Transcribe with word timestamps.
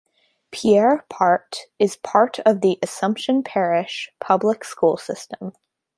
Pierre 0.49 1.05
Part 1.11 1.67
is 1.77 1.97
part 1.97 2.39
of 2.39 2.61
the 2.61 2.79
Assumption 2.81 3.43
Parish 3.43 4.11
public 4.19 4.63
school 4.63 4.97
system. 4.97 5.53